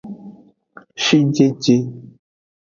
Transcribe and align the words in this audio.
Shijeje. 1.03 1.75